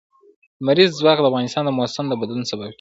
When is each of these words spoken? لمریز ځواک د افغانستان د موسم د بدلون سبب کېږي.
لمریز 0.63 0.91
ځواک 0.99 1.17
د 1.21 1.25
افغانستان 1.29 1.63
د 1.65 1.71
موسم 1.77 2.05
د 2.09 2.13
بدلون 2.21 2.45
سبب 2.49 2.61
کېږي. 2.61 2.69